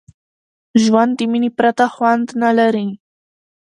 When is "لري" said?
2.59-2.87